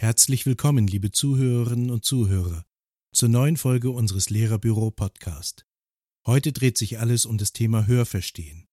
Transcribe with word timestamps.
Herzlich 0.00 0.46
willkommen, 0.46 0.88
liebe 0.88 1.12
Zuhörerinnen 1.12 1.90
und 1.90 2.04
Zuhörer, 2.04 2.64
zur 3.14 3.28
neuen 3.28 3.56
Folge 3.56 3.90
unseres 3.90 4.30
Lehrerbüro 4.30 4.90
Podcast. 4.90 5.64
Heute 6.26 6.52
dreht 6.52 6.76
sich 6.76 6.98
alles 6.98 7.24
um 7.24 7.38
das 7.38 7.52
Thema 7.52 7.86
Hörverstehen. 7.86 8.66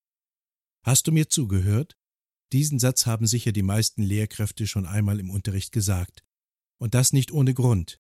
Hast 0.84 1.06
du 1.06 1.12
mir 1.12 1.30
zugehört? 1.30 1.96
Diesen 2.54 2.80
Satz 2.80 3.06
haben 3.06 3.28
sicher 3.28 3.52
die 3.52 3.62
meisten 3.62 4.02
Lehrkräfte 4.02 4.66
schon 4.66 4.88
einmal 4.88 5.20
im 5.20 5.30
Unterricht 5.30 5.72
gesagt. 5.72 6.24
Und 6.80 6.96
das 6.96 7.14
nicht 7.14 7.32
ohne 7.32 7.54
Grund. 7.54 8.00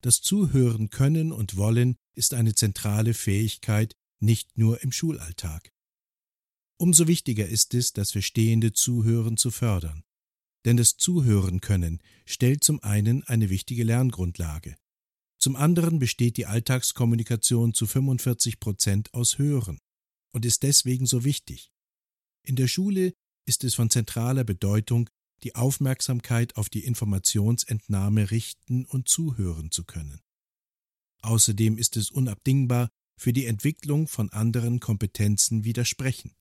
Das 0.00 0.22
Zuhören 0.22 0.88
können 0.88 1.32
und 1.32 1.58
wollen 1.58 1.96
ist 2.14 2.32
eine 2.32 2.54
zentrale 2.54 3.12
Fähigkeit, 3.12 3.94
nicht 4.20 4.58
nur 4.58 4.82
im 4.82 4.92
Schulalltag. 4.92 5.72
Umso 6.78 7.08
wichtiger 7.08 7.46
ist 7.46 7.74
es, 7.74 7.92
das 7.92 8.12
verstehende 8.12 8.72
Zuhören 8.72 9.36
zu 9.36 9.50
fördern. 9.50 10.04
Denn 10.64 10.76
das 10.76 10.96
Zuhören 10.96 11.60
können 11.60 12.00
stellt 12.24 12.62
zum 12.62 12.82
einen 12.82 13.24
eine 13.24 13.50
wichtige 13.50 13.84
Lerngrundlage. 13.84 14.76
Zum 15.38 15.56
anderen 15.56 15.98
besteht 15.98 16.36
die 16.36 16.46
Alltagskommunikation 16.46 17.74
zu 17.74 17.86
45 17.86 18.58
Prozent 18.58 19.14
aus 19.14 19.38
Hören 19.38 19.78
und 20.32 20.44
ist 20.44 20.62
deswegen 20.62 21.06
so 21.06 21.24
wichtig. 21.24 21.70
In 22.42 22.56
der 22.56 22.68
Schule 22.68 23.14
ist 23.46 23.64
es 23.64 23.74
von 23.74 23.90
zentraler 23.90 24.44
Bedeutung, 24.44 25.08
die 25.42 25.54
Aufmerksamkeit 25.54 26.56
auf 26.56 26.68
die 26.68 26.84
Informationsentnahme 26.84 28.30
richten 28.30 28.84
und 28.84 29.08
zuhören 29.08 29.70
zu 29.70 29.84
können. 29.84 30.20
Außerdem 31.22 31.78
ist 31.78 31.96
es 31.96 32.10
unabdingbar 32.10 32.90
für 33.18 33.32
die 33.32 33.46
Entwicklung 33.46 34.08
von 34.08 34.30
anderen 34.30 34.80
Kompetenzen 34.80 35.64
widersprechen. 35.64 36.34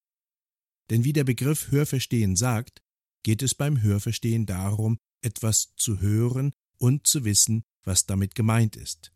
Denn 0.90 1.04
wie 1.04 1.14
der 1.14 1.24
Begriff 1.26 1.72
Hörverstehen 1.72 2.36
sagt, 2.36 2.82
geht 3.24 3.42
es 3.42 3.56
beim 3.56 3.82
Hörverstehen 3.82 4.46
darum, 4.46 4.98
etwas 5.22 5.74
zu 5.76 6.00
hören 6.00 6.54
und 6.78 7.08
zu 7.08 7.26
wissen, 7.26 7.64
was 7.84 8.06
damit 8.06 8.36
gemeint 8.36 8.76
ist. 8.76 9.12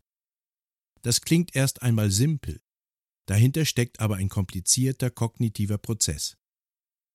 Das 1.02 1.20
klingt 1.20 1.56
erst 1.56 1.82
einmal 1.82 2.10
simpel, 2.10 2.60
dahinter 3.26 3.64
steckt 3.64 4.00
aber 4.00 4.16
ein 4.16 4.28
komplizierter 4.28 5.10
kognitiver 5.10 5.78
Prozess. 5.78 6.36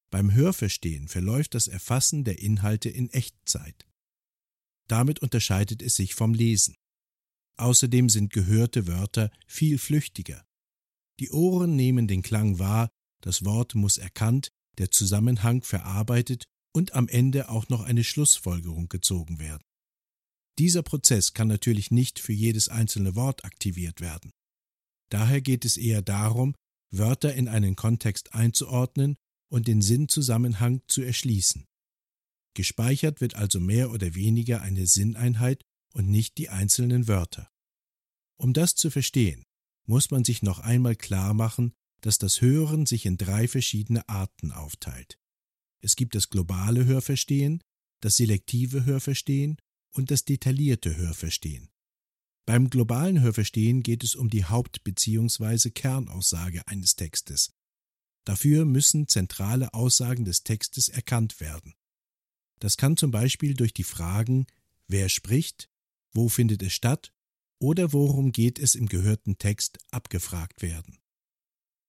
Beim 0.09 0.33
Hörverstehen 0.33 1.07
verläuft 1.07 1.53
das 1.53 1.67
Erfassen 1.67 2.23
der 2.23 2.39
Inhalte 2.39 2.89
in 2.89 3.09
Echtzeit. 3.09 3.87
Damit 4.87 5.19
unterscheidet 5.19 5.81
es 5.81 5.95
sich 5.95 6.15
vom 6.15 6.33
Lesen. 6.33 6.75
Außerdem 7.57 8.09
sind 8.09 8.31
gehörte 8.31 8.87
Wörter 8.87 9.31
viel 9.47 9.77
flüchtiger. 9.77 10.45
Die 11.19 11.31
Ohren 11.31 11.75
nehmen 11.75 12.07
den 12.07 12.21
Klang 12.21 12.59
wahr, 12.59 12.89
das 13.21 13.43
Wort 13.43 13.73
muss 13.75 13.97
erkannt, 13.97 14.49
der 14.77 14.91
Zusammenhang 14.91 15.63
verarbeitet 15.63 16.45
und 16.75 16.93
am 16.93 17.07
Ende 17.07 17.49
auch 17.49 17.69
noch 17.69 17.81
eine 17.81 18.03
Schlussfolgerung 18.03 18.87
gezogen 18.87 19.39
werden. 19.39 19.63
Dieser 20.59 20.83
Prozess 20.83 21.33
kann 21.33 21.47
natürlich 21.47 21.91
nicht 21.91 22.19
für 22.19 22.33
jedes 22.33 22.69
einzelne 22.69 23.15
Wort 23.15 23.45
aktiviert 23.45 24.01
werden. 24.01 24.31
Daher 25.09 25.41
geht 25.41 25.65
es 25.65 25.77
eher 25.77 26.01
darum, 26.01 26.55
Wörter 26.91 27.33
in 27.33 27.47
einen 27.47 27.75
Kontext 27.75 28.33
einzuordnen 28.33 29.15
und 29.51 29.67
den 29.67 29.81
Sinnzusammenhang 29.81 30.81
zu 30.87 31.01
erschließen. 31.01 31.65
Gespeichert 32.55 33.21
wird 33.21 33.35
also 33.35 33.59
mehr 33.59 33.91
oder 33.91 34.15
weniger 34.15 34.61
eine 34.61 34.87
Sinneinheit 34.87 35.61
und 35.97 36.07
nicht 36.09 36.37
die 36.37 36.49
einzelnen 36.49 37.07
Wörter. 37.07 37.49
Um 38.37 38.53
das 38.53 38.75
zu 38.75 38.89
verstehen, 38.89 39.43
muss 39.85 40.11
man 40.11 40.23
sich 40.23 40.43
noch 40.43 40.59
einmal 40.59 40.95
klar 40.95 41.33
machen, 41.33 41.73
dass 42.01 42.17
das 42.19 42.41
Hören 42.41 42.85
sich 42.85 43.05
in 43.05 43.17
drei 43.17 43.47
verschiedene 43.47 44.07
Arten 44.07 44.51
aufteilt. 44.51 45.17
Es 45.81 45.95
gibt 45.95 46.15
das 46.15 46.29
globale 46.29 46.85
Hörverstehen, 46.85 47.61
das 48.01 48.17
selektive 48.17 48.85
Hörverstehen 48.85 49.57
und 49.91 50.11
das 50.11 50.23
detaillierte 50.23 50.95
Hörverstehen. 50.95 51.69
Beim 52.45 52.69
globalen 52.69 53.19
Hörverstehen 53.21 53.81
geht 53.81 54.03
es 54.03 54.15
um 54.15 54.29
die 54.29 54.45
Haupt- 54.45 54.83
bzw. 54.83 55.71
Kernaussage 55.71 56.67
eines 56.67 56.95
Textes, 56.95 57.51
Dafür 58.27 58.65
müssen 58.65 59.07
zentrale 59.07 59.73
Aussagen 59.73 60.25
des 60.25 60.43
Textes 60.43 60.89
erkannt 60.89 61.39
werden. 61.39 61.75
Das 62.59 62.75
kann 62.75 62.97
zum 62.97 63.09
Beispiel 63.09 63.53
durch 63.53 63.73
die 63.73 63.85
Fragen 63.85 64.47
Wer 64.89 65.07
spricht, 65.07 65.69
wo 66.17 66.27
findet 66.29 66.63
es 66.63 66.73
statt 66.73 67.13
oder 67.61 67.93
worum 67.93 68.31
geht 68.31 68.59
es 68.59 68.75
im 68.75 68.87
gehörten 68.87 69.37
Text 69.37 69.77
abgefragt 69.91 70.61
werden. 70.61 70.97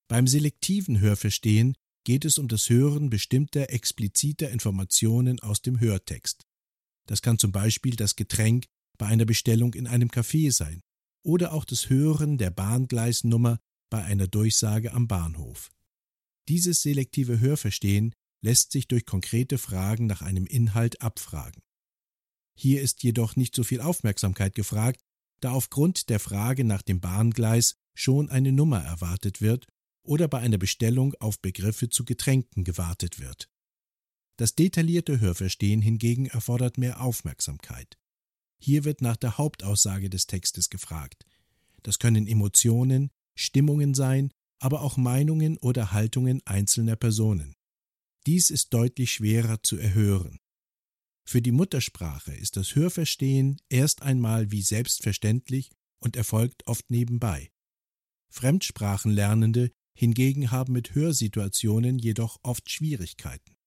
Beim 0.09 0.27
selektiven 0.27 1.01
Hörverstehen 1.01 1.75
geht 2.05 2.25
es 2.25 2.39
um 2.39 2.47
das 2.47 2.71
Hören 2.71 3.11
bestimmter 3.11 3.71
expliziter 3.71 4.51
Informationen 4.51 5.41
aus 5.41 5.63
dem 5.63 5.81
Hörtext. 5.81 6.47
Das 7.07 7.23
kann 7.23 7.39
zum 7.39 7.53
Beispiel 7.53 7.97
das 7.97 8.17
Getränk 8.17 8.67
bei 8.99 9.07
einer 9.07 9.25
Bestellung 9.25 9.75
in 9.75 9.87
einem 9.87 10.11
Café 10.11 10.53
sein 10.53 10.81
oder 11.25 11.53
auch 11.53 11.65
das 11.65 11.89
Hören 11.89 12.39
der 12.39 12.51
Bahngleisnummer 12.51 13.59
bei 13.91 14.05
einer 14.05 14.29
Durchsage 14.29 14.93
am 14.93 15.09
Bahnhof. 15.09 15.71
Dieses 16.49 16.83
selektive 16.83 17.41
Hörverstehen 17.41 18.15
lässt 18.43 18.73
sich 18.73 18.89
durch 18.89 19.05
konkrete 19.05 19.59
Fragen 19.59 20.07
nach 20.07 20.23
einem 20.23 20.47
Inhalt 20.47 21.03
abfragen. 21.03 21.63
Hier 22.61 22.83
ist 22.83 23.05
jedoch 23.05 23.37
nicht 23.37 23.55
so 23.55 23.63
viel 23.63 23.81
Aufmerksamkeit 23.81 24.57
gefragt, 24.57 25.01
da 25.39 25.53
aufgrund 25.53 26.09
der 26.09 26.19
Frage 26.19 26.65
nach 26.65 26.83
dem 26.83 27.01
Bahngleis 27.01 27.77
schon 27.95 28.31
eine 28.31 28.51
Nummer 28.51 28.83
erwartet 28.83 29.41
wird 29.41 29.69
oder 30.03 30.27
bei 30.27 30.41
einer 30.41 30.59
Bestellung 30.59 31.15
auf 31.21 31.41
Begriffe 31.41 31.89
zu 31.89 32.05
Getränken 32.05 32.65
gewartet 32.65 33.21
wird. 33.21 33.49
Das 34.39 34.57
detaillierte 34.57 35.21
Hörverstehen 35.21 35.81
hingegen 35.81 36.27
erfordert 36.27 36.79
mehr 36.79 37.01
Aufmerksamkeit. 37.01 37.97
Hier 38.59 38.83
wird 38.83 39.03
nach 39.03 39.17
der 39.17 39.39
Hauptaussage 39.39 40.11
des 40.11 40.27
Textes 40.27 40.69
gefragt. 40.69 41.25
Das 41.85 42.01
können 42.01 42.27
Emotionen, 42.27 43.13
Stimmungen 43.37 43.95
sein, 43.95 44.33
aber 44.59 44.83
auch 44.83 44.97
Meinungen 44.97 45.59
oder 45.59 45.93
Haltungen 45.93 46.43
einzelner 46.45 46.97
Personen. 46.97 47.55
Dies 48.27 48.51
ist 48.51 48.75
deutlich 48.75 49.13
schwerer 49.13 49.63
zu 49.63 49.77
erhören. 49.77 50.41
Für 51.29 51.43
die 51.43 51.53
Muttersprache 51.53 52.33
ist 52.33 52.57
das 52.57 52.75
Hörverstehen 52.75 53.61
erst 53.69 54.01
einmal 54.01 54.51
wie 54.51 54.63
selbstverständlich 54.63 55.71
und 55.99 56.17
erfolgt 56.17 56.67
oft 56.67 56.91
nebenbei. 56.91 57.53
Fremdsprachenlernende 58.31 59.71
hingegen 59.95 60.51
haben 60.51 60.73
mit 60.73 60.95
Hörsituationen 60.95 61.99
jedoch 61.99 62.39
oft 62.43 62.71
Schwierigkeiten. 62.71 63.59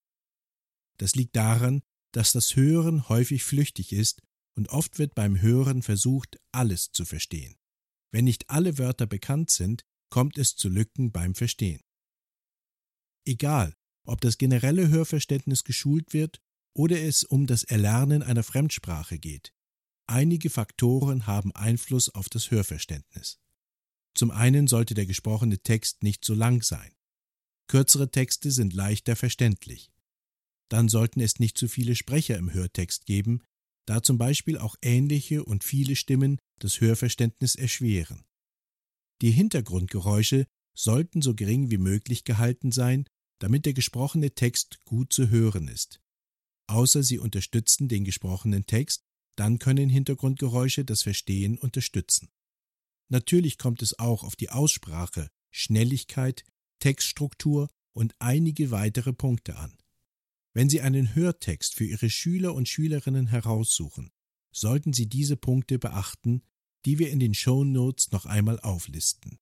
Das 0.97 1.13
liegt 1.13 1.35
daran, 1.35 1.83
dass 2.13 2.31
das 2.31 2.55
Hören 2.55 3.07
häufig 3.09 3.44
flüchtig 3.44 3.94
ist 3.94 4.23
und 4.55 4.69
oft 4.69 4.97
wird 4.97 5.13
beim 5.13 5.39
Hören 5.39 5.83
versucht, 5.83 6.39
alles 6.51 6.91
zu 6.91 7.05
verstehen. 7.05 7.57
Wenn 8.11 8.25
nicht 8.25 8.50
alle 8.50 8.79
Wörter 8.79 9.05
bekannt 9.05 9.51
sind, 9.51 9.83
kommt 10.09 10.39
es 10.39 10.55
zu 10.55 10.67
Lücken 10.67 11.11
beim 11.11 11.35
Verstehen. 11.35 11.81
Egal, 13.23 13.75
ob 14.03 14.19
das 14.19 14.39
generelle 14.39 14.88
Hörverständnis 14.88 15.63
geschult 15.63 16.11
wird 16.11 16.41
oder 16.73 17.01
es 17.01 17.23
um 17.23 17.47
das 17.47 17.63
Erlernen 17.63 18.23
einer 18.23 18.43
Fremdsprache 18.43 19.19
geht, 19.19 19.53
einige 20.07 20.49
Faktoren 20.49 21.27
haben 21.27 21.53
Einfluss 21.53 22.09
auf 22.09 22.29
das 22.29 22.51
Hörverständnis. 22.51 23.39
Zum 24.13 24.31
einen 24.31 24.67
sollte 24.67 24.93
der 24.93 25.05
gesprochene 25.05 25.59
Text 25.59 26.03
nicht 26.03 26.25
so 26.25 26.33
lang 26.33 26.63
sein. 26.63 26.91
Kürzere 27.67 28.11
Texte 28.11 28.51
sind 28.51 28.73
leichter 28.73 29.15
verständlich. 29.15 29.91
Dann 30.69 30.89
sollten 30.89 31.21
es 31.21 31.39
nicht 31.39 31.57
zu 31.57 31.67
viele 31.67 31.95
Sprecher 31.95 32.37
im 32.37 32.53
Hörtext 32.53 33.05
geben, 33.05 33.43
da 33.85 34.03
zum 34.03 34.17
Beispiel 34.17 34.57
auch 34.57 34.75
ähnliche 34.81 35.43
und 35.43 35.63
viele 35.63 35.95
Stimmen 35.95 36.39
das 36.59 36.81
Hörverständnis 36.81 37.55
erschweren. 37.55 38.25
Die 39.21 39.31
Hintergrundgeräusche 39.31 40.45
sollten 40.73 41.21
so 41.21 41.35
gering 41.35 41.71
wie 41.71 41.77
möglich 41.77 42.23
gehalten 42.23 42.71
sein, 42.71 43.06
damit 43.39 43.65
der 43.65 43.74
gesprochene 43.74 44.31
Text 44.31 44.83
gut 44.85 45.13
zu 45.13 45.29
hören 45.29 45.67
ist. 45.67 46.01
Außer 46.71 47.03
sie 47.03 47.19
unterstützen 47.19 47.89
den 47.89 48.06
gesprochenen 48.06 48.65
Text, 48.65 49.03
dann 49.35 49.59
können 49.59 49.89
Hintergrundgeräusche 49.89 50.85
das 50.85 51.03
Verstehen 51.03 51.57
unterstützen. 51.57 52.29
Natürlich 53.09 53.57
kommt 53.57 53.81
es 53.81 54.00
auch 54.00 54.23
auf 54.23 54.38
die 54.38 54.51
Aussprache, 54.51 55.29
Schnelligkeit, 55.50 56.45
Textstruktur 56.79 57.69
und 57.91 58.15
einige 58.19 58.71
weitere 58.71 59.12
Punkte 59.12 59.57
an. 59.57 59.77
Wenn 60.53 60.69
Sie 60.69 60.79
einen 60.79 61.13
Hörtext 61.13 61.75
für 61.75 61.83
Ihre 61.83 62.09
Schüler 62.09 62.56
und 62.56 62.69
Schülerinnen 62.69 63.27
heraussuchen, 63.27 64.09
sollten 64.53 64.94
Sie 64.94 65.07
diese 65.07 65.35
Punkte 65.35 65.77
beachten, 65.77 66.41
die 66.85 67.00
wir 67.00 67.09
in 67.12 67.19
den 67.19 67.33
Show 67.33 67.65
Notes 67.65 68.13
noch 68.13 68.25
einmal 68.25 68.62
auflisten. 68.62 69.39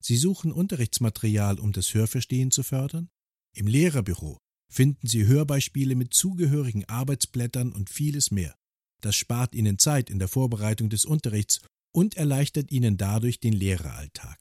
Sie 0.00 0.16
suchen 0.16 0.52
Unterrichtsmaterial, 0.52 1.58
um 1.58 1.72
das 1.72 1.92
Hörverstehen 1.94 2.50
zu 2.50 2.62
fördern? 2.62 3.08
Im 3.54 3.66
Lehrerbüro 3.66 4.38
finden 4.72 5.06
Sie 5.06 5.26
Hörbeispiele 5.26 5.94
mit 5.94 6.14
zugehörigen 6.14 6.86
Arbeitsblättern 6.86 7.72
und 7.72 7.90
vieles 7.90 8.30
mehr. 8.30 8.56
Das 9.00 9.16
spart 9.16 9.54
Ihnen 9.54 9.78
Zeit 9.78 10.10
in 10.10 10.18
der 10.18 10.28
Vorbereitung 10.28 10.90
des 10.90 11.04
Unterrichts 11.04 11.60
und 11.92 12.16
erleichtert 12.16 12.72
Ihnen 12.72 12.96
dadurch 12.96 13.38
den 13.40 13.52
Lehreralltag. 13.52 14.40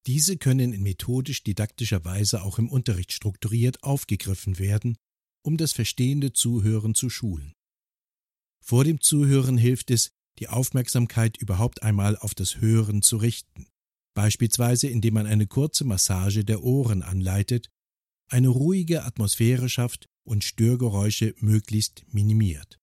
Diese 0.07 0.37
können 0.37 0.71
in 0.71 0.83
methodisch-didaktischer 0.83 2.05
Weise 2.05 2.43
auch 2.43 2.57
im 2.57 2.69
Unterricht 2.69 3.11
strukturiert 3.11 3.83
aufgegriffen 3.83 4.59
werden, 4.59 4.95
um 5.41 5.57
das 5.57 5.73
verstehende 5.73 6.31
Zuhören 6.31 6.95
zu 6.95 7.09
schulen. 7.09 7.53
Vor 8.63 8.85
dem 8.85 9.01
Zuhören 9.01 9.57
hilft 9.57 9.91
es, 9.91 10.11
die 10.39 10.47
Aufmerksamkeit 10.47 11.37
überhaupt 11.37 11.83
einmal 11.83 12.15
auf 12.15 12.33
das 12.33 12.61
Hören 12.61 13.01
zu 13.01 13.17
richten, 13.17 13.67
beispielsweise 14.15 14.87
indem 14.87 15.15
man 15.15 15.25
eine 15.25 15.47
kurze 15.47 15.83
Massage 15.83 16.45
der 16.45 16.63
Ohren 16.63 17.03
anleitet, 17.03 17.69
eine 18.29 18.47
ruhige 18.47 19.03
Atmosphäre 19.03 19.67
schafft 19.67 20.07
und 20.23 20.45
Störgeräusche 20.45 21.35
möglichst 21.39 22.05
minimiert. 22.13 22.79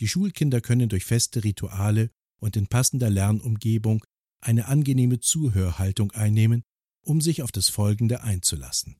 Die 0.00 0.08
Schulkinder 0.08 0.60
können 0.60 0.88
durch 0.88 1.04
feste 1.04 1.44
Rituale 1.44 2.10
und 2.40 2.56
in 2.56 2.66
passender 2.66 3.08
Lernumgebung 3.08 4.04
eine 4.40 4.66
angenehme 4.66 5.20
Zuhörhaltung 5.20 6.10
einnehmen, 6.10 6.64
um 7.00 7.20
sich 7.20 7.42
auf 7.42 7.52
das 7.52 7.68
Folgende 7.68 8.22
einzulassen. 8.24 8.96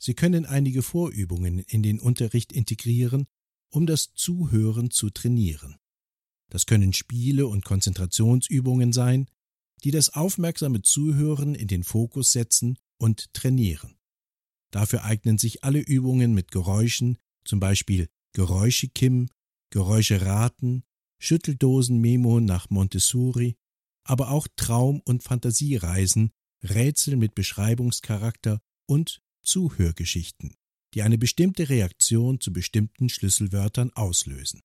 Sie 0.00 0.14
können 0.14 0.46
einige 0.46 0.82
Vorübungen 0.82 1.60
in 1.60 1.84
den 1.84 2.00
Unterricht 2.00 2.52
integrieren, 2.52 3.26
um 3.70 3.86
das 3.86 4.12
Zuhören 4.14 4.90
zu 4.90 5.10
trainieren. 5.10 5.76
Das 6.50 6.66
können 6.66 6.92
Spiele 6.92 7.46
und 7.46 7.64
Konzentrationsübungen 7.64 8.92
sein, 8.92 9.28
die 9.84 9.90
das 9.90 10.10
aufmerksame 10.10 10.82
Zuhören 10.82 11.54
in 11.54 11.68
den 11.68 11.84
Fokus 11.84 12.32
setzen 12.32 12.78
und 12.98 13.32
trainieren. 13.32 13.96
Dafür 14.70 15.04
eignen 15.04 15.38
sich 15.38 15.64
alle 15.64 15.80
Übungen 15.80 16.34
mit 16.34 16.50
Geräuschen, 16.50 17.18
zum 17.44 17.60
Beispiel 17.60 18.08
Geräusche-Kim, 18.34 19.28
Geräusche-Raten, 19.70 20.84
Schütteldosen-Memo 21.20 22.40
nach 22.40 22.70
Montessori, 22.70 23.56
aber 24.04 24.30
auch 24.30 24.48
Traum- 24.56 25.02
und 25.04 25.22
Fantasiereisen, 25.22 26.32
Rätsel 26.62 27.16
mit 27.16 27.34
Beschreibungscharakter 27.34 28.60
und 28.86 29.20
Zuhörgeschichten, 29.42 30.54
die 30.94 31.02
eine 31.02 31.18
bestimmte 31.18 31.68
Reaktion 31.68 32.40
zu 32.40 32.52
bestimmten 32.52 33.08
Schlüsselwörtern 33.08 33.90
auslösen. 33.92 34.62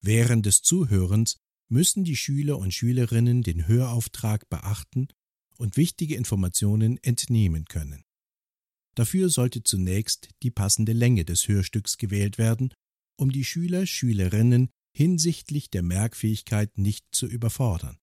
Während 0.00 0.46
des 0.46 0.62
Zuhörens 0.62 1.36
müssen 1.68 2.04
die 2.04 2.16
Schüler 2.16 2.58
und 2.58 2.72
Schülerinnen 2.72 3.42
den 3.42 3.66
Hörauftrag 3.66 4.48
beachten 4.48 5.08
und 5.56 5.76
wichtige 5.76 6.16
Informationen 6.16 6.98
entnehmen 7.02 7.66
können. 7.66 8.04
Dafür 8.94 9.28
sollte 9.28 9.62
zunächst 9.62 10.30
die 10.42 10.50
passende 10.50 10.92
Länge 10.92 11.24
des 11.24 11.46
Hörstücks 11.46 11.96
gewählt 11.96 12.38
werden, 12.38 12.74
um 13.16 13.30
die 13.30 13.44
Schüler, 13.44 13.86
Schülerinnen 13.86 14.70
hinsichtlich 14.92 15.70
der 15.70 15.82
Merkfähigkeit 15.82 16.76
nicht 16.76 17.06
zu 17.12 17.26
überfordern. 17.26 17.98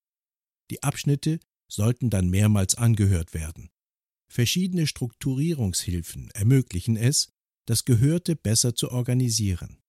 Die 0.69 0.84
Abschnitte 0.84 1.40
sollten 1.68 2.10
dann 2.10 2.30
mehrmals 2.30 2.75
angehört 2.75 3.34
werden. 3.34 3.69
Verschiedene 4.29 4.88
Strukturierungshilfen 4.88 6.29
ermöglichen 6.31 6.97
es, 6.97 7.29
das 7.65 7.85
Gehörte 7.85 8.35
besser 8.35 8.75
zu 8.75 8.91
organisieren. 8.91 9.79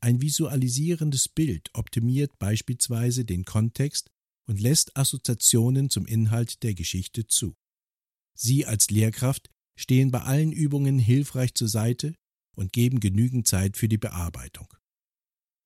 Ein 0.00 0.20
visualisierendes 0.20 1.28
Bild 1.28 1.70
optimiert 1.72 2.38
beispielsweise 2.38 3.24
den 3.24 3.44
Kontext 3.44 4.10
und 4.46 4.60
lässt 4.60 4.96
Assoziationen 4.96 5.90
zum 5.90 6.06
Inhalt 6.06 6.62
der 6.62 6.74
Geschichte 6.74 7.26
zu. 7.26 7.54
Sie 8.34 8.66
als 8.66 8.90
Lehrkraft 8.90 9.50
stehen 9.76 10.10
bei 10.10 10.20
allen 10.22 10.52
Übungen 10.52 10.98
hilfreich 10.98 11.54
zur 11.54 11.68
Seite 11.68 12.14
und 12.54 12.72
geben 12.72 13.00
genügend 13.00 13.46
Zeit 13.46 13.76
für 13.76 13.88
die 13.88 13.98
Bearbeitung. 13.98 14.72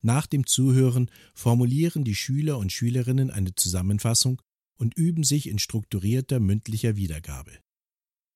Nach 0.01 0.25
dem 0.25 0.47
Zuhören 0.47 1.11
formulieren 1.35 2.03
die 2.03 2.15
Schüler 2.15 2.57
und 2.57 2.71
Schülerinnen 2.71 3.29
eine 3.29 3.53
Zusammenfassung 3.53 4.41
und 4.77 4.97
üben 4.97 5.23
sich 5.23 5.47
in 5.47 5.59
strukturierter 5.59 6.39
mündlicher 6.39 6.95
Wiedergabe. 6.95 7.59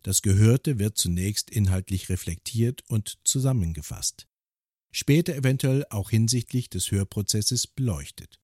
Das 0.06 0.22
Gehörte 0.22 0.78
wird 0.78 1.00
zunächst 1.00 1.50
inhaltlich 1.50 2.10
reflektiert 2.10 2.84
und 2.90 3.18
zusammengefasst, 3.24 4.28
später 4.92 5.36
eventuell 5.36 5.84
auch 5.90 6.12
hinsichtlich 6.12 6.70
des 6.70 6.92
Hörprozesses 6.92 7.66
beleuchtet. 7.66 8.40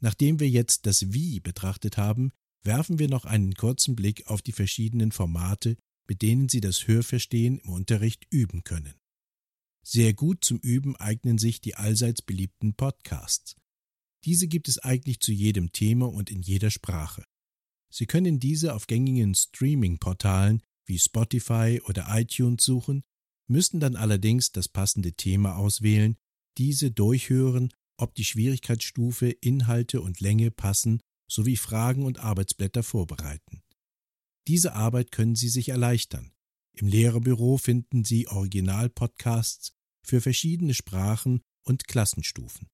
Nachdem 0.00 0.40
wir 0.40 0.48
jetzt 0.48 0.86
das 0.86 1.12
Wie 1.12 1.38
betrachtet 1.38 1.98
haben, 1.98 2.32
werfen 2.62 2.98
wir 2.98 3.10
noch 3.10 3.26
einen 3.26 3.52
kurzen 3.52 3.94
Blick 3.94 4.26
auf 4.28 4.40
die 4.40 4.52
verschiedenen 4.52 5.12
Formate, 5.12 5.76
mit 6.08 6.22
denen 6.22 6.48
Sie 6.48 6.62
das 6.62 6.88
Hörverstehen 6.88 7.58
im 7.58 7.68
Unterricht 7.68 8.26
üben 8.30 8.64
können. 8.64 8.94
Sehr 9.84 10.14
gut 10.14 10.46
zum 10.46 10.60
Üben 10.60 10.96
eignen 10.96 11.36
sich 11.36 11.60
die 11.60 11.74
allseits 11.74 12.22
beliebten 12.22 12.72
Podcasts. 12.72 13.54
Diese 14.24 14.48
gibt 14.48 14.66
es 14.66 14.78
eigentlich 14.78 15.20
zu 15.20 15.32
jedem 15.32 15.72
Thema 15.72 16.10
und 16.10 16.30
in 16.30 16.40
jeder 16.40 16.70
Sprache. 16.70 17.26
Sie 17.92 18.06
können 18.06 18.40
diese 18.40 18.74
auf 18.74 18.86
gängigen 18.86 19.34
Streaming-Portalen 19.34 20.62
wie 20.90 20.98
Spotify 20.98 21.80
oder 21.86 22.06
iTunes 22.10 22.62
suchen, 22.62 23.02
müssen 23.48 23.80
dann 23.80 23.96
allerdings 23.96 24.52
das 24.52 24.68
passende 24.68 25.14
Thema 25.14 25.56
auswählen, 25.56 26.16
diese 26.58 26.90
durchhören, 26.90 27.72
ob 27.96 28.14
die 28.14 28.24
Schwierigkeitsstufe, 28.24 29.30
Inhalte 29.30 30.02
und 30.02 30.20
Länge 30.20 30.50
passen, 30.50 31.00
sowie 31.30 31.56
Fragen 31.56 32.04
und 32.04 32.18
Arbeitsblätter 32.18 32.82
vorbereiten. 32.82 33.62
Diese 34.48 34.74
Arbeit 34.74 35.12
können 35.12 35.36
Sie 35.36 35.48
sich 35.48 35.68
erleichtern. 35.68 36.32
Im 36.72 36.88
Lehrerbüro 36.88 37.56
finden 37.56 38.04
Sie 38.04 38.26
Originalpodcasts 38.26 39.72
für 40.02 40.20
verschiedene 40.20 40.74
Sprachen 40.74 41.40
und 41.62 41.86
Klassenstufen. 41.86 42.68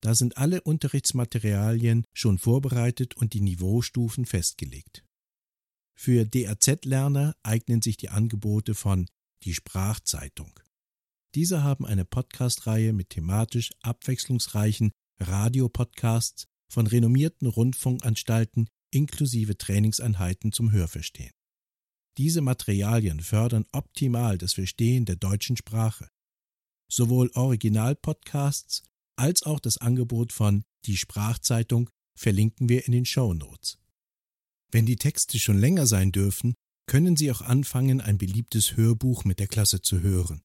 Da 0.00 0.14
sind 0.14 0.36
alle 0.36 0.60
Unterrichtsmaterialien 0.60 2.04
schon 2.12 2.38
vorbereitet 2.38 3.16
und 3.16 3.32
die 3.32 3.40
Niveaustufen 3.40 4.26
festgelegt. 4.26 5.04
Für 6.00 6.24
DAZ-Lerner 6.24 7.34
eignen 7.42 7.82
sich 7.82 7.96
die 7.96 8.08
Angebote 8.08 8.76
von 8.76 9.08
Die 9.42 9.52
Sprachzeitung. 9.52 10.60
Diese 11.34 11.64
haben 11.64 11.84
eine 11.84 12.04
Podcast-Reihe 12.04 12.92
mit 12.92 13.10
thematisch 13.10 13.72
abwechslungsreichen 13.82 14.92
Radiopodcasts 15.18 16.46
von 16.68 16.86
renommierten 16.86 17.48
Rundfunkanstalten 17.48 18.68
inklusive 18.92 19.58
Trainingseinheiten 19.58 20.52
zum 20.52 20.70
Hörverstehen. 20.70 21.32
Diese 22.16 22.42
Materialien 22.42 23.18
fördern 23.18 23.66
optimal 23.72 24.38
das 24.38 24.52
Verstehen 24.52 25.04
der 25.04 25.16
deutschen 25.16 25.56
Sprache. 25.56 26.08
Sowohl 26.88 27.28
Originalpodcasts 27.34 28.84
als 29.16 29.42
auch 29.42 29.58
das 29.58 29.78
Angebot 29.78 30.32
von 30.32 30.62
Die 30.84 30.96
Sprachzeitung 30.96 31.90
verlinken 32.14 32.68
wir 32.68 32.86
in 32.86 32.92
den 32.92 33.04
Show 33.04 33.34
Notes. 33.34 33.78
Wenn 34.70 34.86
die 34.86 34.96
Texte 34.96 35.38
schon 35.38 35.58
länger 35.58 35.86
sein 35.86 36.12
dürfen, 36.12 36.54
können 36.86 37.16
Sie 37.16 37.30
auch 37.30 37.42
anfangen, 37.42 38.00
ein 38.00 38.18
beliebtes 38.18 38.76
Hörbuch 38.76 39.24
mit 39.24 39.38
der 39.38 39.46
Klasse 39.46 39.82
zu 39.82 40.00
hören. 40.00 40.42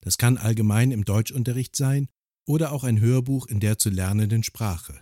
Das 0.00 0.18
kann 0.18 0.38
allgemein 0.38 0.90
im 0.90 1.04
Deutschunterricht 1.04 1.76
sein 1.76 2.08
oder 2.46 2.72
auch 2.72 2.84
ein 2.84 3.00
Hörbuch 3.00 3.46
in 3.46 3.60
der 3.60 3.78
zu 3.78 3.90
lernenden 3.90 4.42
Sprache. 4.42 5.00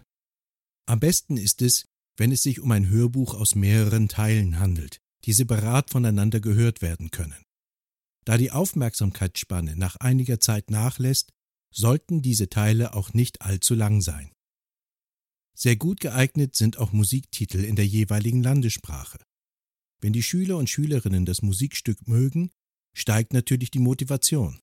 Am 0.86 1.00
besten 1.00 1.36
ist 1.36 1.62
es, 1.62 1.86
wenn 2.16 2.32
es 2.32 2.42
sich 2.42 2.60
um 2.60 2.70
ein 2.70 2.88
Hörbuch 2.88 3.34
aus 3.34 3.54
mehreren 3.54 4.08
Teilen 4.08 4.58
handelt, 4.58 4.98
die 5.24 5.32
separat 5.32 5.90
voneinander 5.90 6.40
gehört 6.40 6.82
werden 6.82 7.10
können. 7.10 7.44
Da 8.24 8.36
die 8.36 8.50
Aufmerksamkeitsspanne 8.50 9.76
nach 9.76 9.96
einiger 9.96 10.40
Zeit 10.40 10.70
nachlässt, 10.70 11.32
sollten 11.72 12.20
diese 12.20 12.48
Teile 12.48 12.94
auch 12.94 13.14
nicht 13.14 13.42
allzu 13.42 13.74
lang 13.74 14.02
sein. 14.02 14.32
Sehr 15.62 15.76
gut 15.76 16.00
geeignet 16.00 16.56
sind 16.56 16.78
auch 16.78 16.92
Musiktitel 16.92 17.62
in 17.64 17.76
der 17.76 17.86
jeweiligen 17.86 18.42
Landessprache. 18.42 19.18
Wenn 20.00 20.14
die 20.14 20.22
Schüler 20.22 20.56
und 20.56 20.70
Schülerinnen 20.70 21.26
das 21.26 21.42
Musikstück 21.42 22.08
mögen, 22.08 22.50
steigt 22.96 23.34
natürlich 23.34 23.70
die 23.70 23.78
Motivation. 23.78 24.58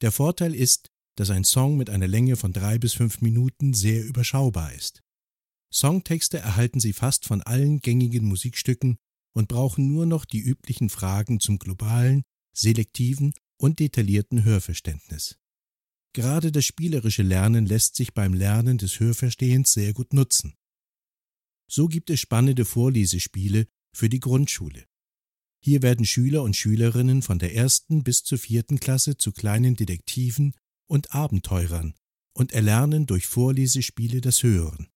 Der 0.00 0.12
Vorteil 0.12 0.54
ist, 0.54 0.88
dass 1.16 1.28
ein 1.28 1.44
Song 1.44 1.76
mit 1.76 1.90
einer 1.90 2.08
Länge 2.08 2.36
von 2.36 2.54
drei 2.54 2.78
bis 2.78 2.94
fünf 2.94 3.20
Minuten 3.20 3.74
sehr 3.74 4.02
überschaubar 4.02 4.72
ist. 4.72 5.02
Songtexte 5.70 6.38
erhalten 6.38 6.80
Sie 6.80 6.94
fast 6.94 7.26
von 7.26 7.42
allen 7.42 7.80
gängigen 7.80 8.24
Musikstücken 8.24 8.96
und 9.34 9.48
brauchen 9.48 9.92
nur 9.92 10.06
noch 10.06 10.24
die 10.24 10.40
üblichen 10.40 10.88
Fragen 10.88 11.38
zum 11.38 11.58
globalen, 11.58 12.22
selektiven 12.56 13.34
und 13.58 13.78
detaillierten 13.78 14.42
Hörverständnis. 14.42 15.36
Gerade 16.14 16.52
das 16.52 16.64
spielerische 16.64 17.24
Lernen 17.24 17.66
lässt 17.66 17.96
sich 17.96 18.14
beim 18.14 18.34
Lernen 18.34 18.78
des 18.78 19.00
Hörverstehens 19.00 19.72
sehr 19.72 19.92
gut 19.92 20.12
nutzen. 20.12 20.54
So 21.68 21.88
gibt 21.88 22.08
es 22.08 22.20
spannende 22.20 22.64
Vorlesespiele 22.64 23.66
für 23.92 24.08
die 24.08 24.20
Grundschule. 24.20 24.86
Hier 25.60 25.82
werden 25.82 26.06
Schüler 26.06 26.44
und 26.44 26.56
Schülerinnen 26.56 27.22
von 27.22 27.40
der 27.40 27.54
ersten 27.56 28.04
bis 28.04 28.22
zur 28.22 28.38
vierten 28.38 28.78
Klasse 28.78 29.16
zu 29.16 29.32
kleinen 29.32 29.74
Detektiven 29.74 30.54
und 30.86 31.12
Abenteurern 31.12 31.94
und 32.32 32.52
erlernen 32.52 33.06
durch 33.06 33.26
Vorlesespiele 33.26 34.20
das 34.20 34.42
Hören. 34.44 34.88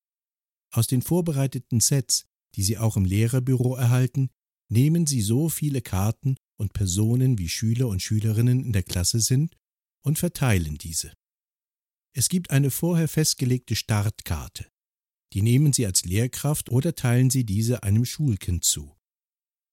Aus 0.70 0.86
den 0.86 1.02
vorbereiteten 1.02 1.80
Sets, 1.80 2.26
die 2.54 2.62
Sie 2.62 2.78
auch 2.78 2.96
im 2.96 3.04
Lehrerbüro 3.04 3.74
erhalten, 3.74 4.30
nehmen 4.70 5.06
Sie 5.06 5.22
so 5.22 5.48
viele 5.48 5.80
Karten 5.80 6.36
und 6.60 6.74
Personen 6.74 7.38
wie 7.38 7.48
Schüler 7.48 7.88
und 7.88 8.02
Schülerinnen 8.02 8.62
in 8.64 8.72
der 8.72 8.84
Klasse 8.84 9.18
sind 9.18 9.56
und 10.02 10.18
verteilen 10.18 10.78
diese. 10.78 11.12
Es 12.14 12.28
gibt 12.28 12.50
eine 12.50 12.70
vorher 12.70 13.08
festgelegte 13.08 13.76
Startkarte. 13.76 14.66
Die 15.32 15.42
nehmen 15.42 15.72
Sie 15.72 15.86
als 15.86 16.04
Lehrkraft 16.04 16.70
oder 16.70 16.94
teilen 16.94 17.30
Sie 17.30 17.44
diese 17.44 17.82
einem 17.82 18.04
Schulkind 18.04 18.64
zu. 18.64 18.96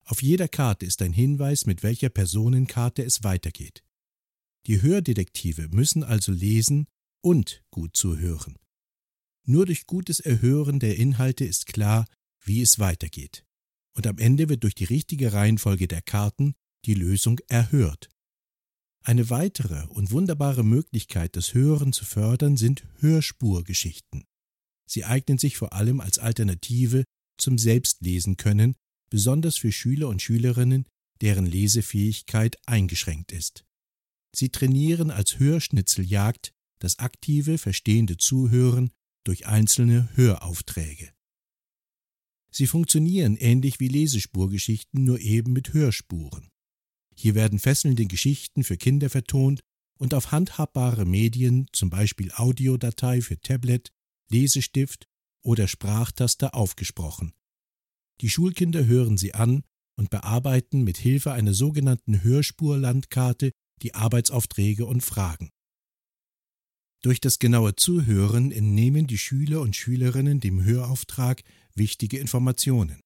Auf 0.03 0.22
jeder 0.22 0.48
Karte 0.48 0.86
ist 0.86 1.01
ein 1.01 1.13
Hinweis, 1.13 1.65
mit 1.65 1.82
welcher 1.82 2.10
Personenkarte 2.10 3.03
es 3.03 3.24
weitergeht. 3.24 3.84
Die 4.67 4.82
Hördetektive 4.82 5.70
müssen 5.70 6.03
also 6.03 6.32
lesen 6.32 6.88
und 7.22 7.63
gut 7.72 7.96
zuhören. 7.96 8.58
Nur 9.48 9.65
durch 9.65 9.86
gutes 9.86 10.20
Erhören 10.20 10.79
der 10.79 10.98
Inhalte 10.98 11.46
ist 11.46 11.67
klar, 11.67 12.08
wie 12.44 12.62
es 12.62 12.79
weitergeht. 12.79 13.46
Und 13.96 14.08
am 14.08 14.17
Ende 14.17 14.50
wird 14.50 14.63
durch 14.63 14.75
die 14.75 14.86
richtige 14.86 15.34
Reihenfolge 15.34 15.88
der 15.88 16.01
Karten 16.01 16.55
die 16.86 16.96
Lösung 16.96 17.39
erhört. 17.48 18.10
Eine 19.07 19.29
weitere 19.29 19.85
und 19.89 20.09
wunderbare 20.09 20.63
Möglichkeit, 20.63 21.35
das 21.35 21.53
Hören 21.53 21.93
zu 21.93 22.05
fördern, 22.05 22.57
sind 22.57 22.88
Hörspurgeschichten. 22.97 24.25
Sie 24.89 25.05
eignen 25.05 25.38
sich 25.38 25.57
vor 25.57 25.74
allem 25.74 26.00
als 26.00 26.17
Alternative 26.17 27.03
zum 27.38 27.59
Selbstlesen 27.59 28.35
können, 28.35 28.74
besonders 29.12 29.57
für 29.57 29.71
Schüler 29.71 30.07
und 30.07 30.24
Schülerinnen, 30.24 30.88
deren 31.21 31.45
Lesefähigkeit 31.45 32.57
eingeschränkt 32.65 33.31
ist. 33.31 33.63
Sie 34.35 34.50
trainieren 34.50 35.12
als 35.12 35.38
Hörschnitzeljagd 35.38 36.51
das 36.79 36.97
aktive, 36.97 37.59
verstehende 37.59 38.17
Zuhören 38.17 38.89
durch 39.24 39.45
einzelne 39.45 40.09
Höraufträge. 40.15 41.13
Sie 42.50 42.65
funktionieren 42.65 43.35
ähnlich 43.35 43.79
wie 43.79 43.88
Lesespurgeschichten, 43.88 45.03
nur 45.03 45.19
eben 45.19 45.53
mit 45.53 45.74
Hörspuren. 45.74 46.50
Hier 47.15 47.34
werden 47.34 47.60
fesselnde 47.60 48.05
Geschichten 48.05 48.63
für 48.63 48.77
Kinder 48.77 49.10
vertont 49.10 49.62
und 49.98 50.13
auf 50.13 50.31
handhabbare 50.31 51.05
Medien, 51.05 51.67
zum 51.72 51.89
Beispiel 51.89 52.31
Audiodatei 52.34 53.22
für 53.22 53.39
Tablet, 53.39 53.91
Lesestift 54.29 55.07
oder 55.41 55.67
Sprachtaster 55.67 56.53
aufgesprochen. 56.53 57.34
Die 58.22 58.29
Schulkinder 58.29 58.86
hören 58.86 59.17
sie 59.17 59.34
an 59.34 59.63
und 59.95 60.10
bearbeiten 60.10 60.84
mit 60.84 60.98
Hilfe 60.98 61.31
einer 61.31 61.53
sogenannten 61.53 62.24
Hörspurlandkarte 62.24 63.51
die 63.81 63.93
Arbeitsaufträge 63.93 64.86
und 64.86 65.01
Fragen. 65.01 65.51
Durch 67.01 67.22
das 67.22 67.39
genaue 67.39 67.75
Zuhören 67.75 68.51
entnehmen 68.51 69.05
die 69.05 69.17
Schüler 69.17 69.62
und 69.62 69.75
Schülerinnen 69.75 70.39
dem 70.39 70.63
Hörauftrag 70.63 71.43
wichtige 71.75 72.17
Informationen. 72.17 73.01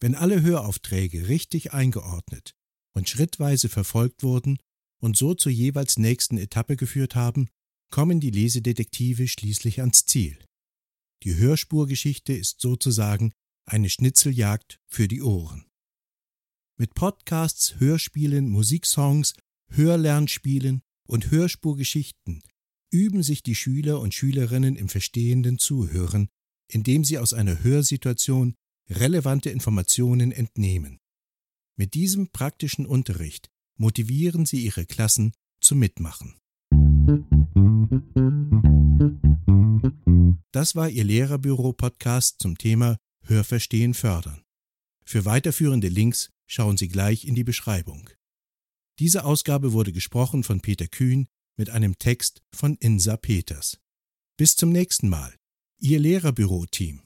Wenn 0.00 0.14
alle 0.14 0.40
Höraufträge 0.40 1.28
richtig 1.28 1.72
eingeordnet 1.72 2.54
und 2.94 3.08
schrittweise 3.08 3.68
verfolgt 3.68 4.22
wurden 4.22 4.58
und 5.00 5.16
so 5.16 5.34
zur 5.34 5.52
jeweils 5.52 5.98
nächsten 5.98 6.38
Etappe 6.38 6.76
geführt 6.76 7.14
haben, 7.14 7.48
kommen 7.90 8.20
die 8.20 8.30
Lesedetektive 8.30 9.28
schließlich 9.28 9.80
ans 9.80 10.06
Ziel. 10.06 10.38
Die 11.22 11.36
Hörspurgeschichte 11.36 12.32
ist 12.32 12.60
sozusagen 12.60 13.32
eine 13.66 13.88
Schnitzeljagd 13.88 14.80
für 14.88 15.08
die 15.08 15.22
Ohren. 15.22 15.66
Mit 16.78 16.94
Podcasts, 16.94 17.78
Hörspielen, 17.78 18.48
Musiksongs, 18.48 19.34
Hörlernspielen 19.70 20.82
und 21.06 21.30
Hörspurgeschichten 21.30 22.42
üben 22.90 23.22
sich 23.22 23.42
die 23.42 23.54
Schüler 23.54 24.00
und 24.00 24.14
Schülerinnen 24.14 24.76
im 24.76 24.88
verstehenden 24.88 25.58
Zuhören, 25.58 26.28
indem 26.68 27.04
sie 27.04 27.18
aus 27.18 27.32
einer 27.32 27.62
Hörsituation 27.62 28.54
relevante 28.88 29.50
Informationen 29.50 30.32
entnehmen. 30.32 30.98
Mit 31.76 31.94
diesem 31.94 32.30
praktischen 32.30 32.86
Unterricht 32.86 33.50
motivieren 33.78 34.46
sie 34.46 34.64
ihre 34.64 34.86
Klassen 34.86 35.32
zum 35.60 35.78
Mitmachen. 35.78 36.36
Das 40.52 40.76
war 40.76 40.88
Ihr 40.88 41.04
Lehrerbüro-Podcast 41.04 42.36
zum 42.40 42.58
Thema 42.58 42.96
Hörverstehen 43.24 43.94
fördern. 43.94 44.42
Für 45.04 45.24
weiterführende 45.24 45.88
Links 45.88 46.30
schauen 46.46 46.76
Sie 46.76 46.88
gleich 46.88 47.24
in 47.24 47.34
die 47.34 47.44
Beschreibung. 47.44 48.08
Diese 48.98 49.24
Ausgabe 49.24 49.72
wurde 49.72 49.92
gesprochen 49.92 50.44
von 50.44 50.60
Peter 50.60 50.86
Kühn 50.86 51.26
mit 51.56 51.70
einem 51.70 51.98
Text 51.98 52.42
von 52.54 52.76
Insa 52.76 53.16
Peters. 53.16 53.78
Bis 54.36 54.56
zum 54.56 54.70
nächsten 54.70 55.08
Mal. 55.08 55.34
Ihr 55.80 55.98
Lehrerbüro-Team. 55.98 57.00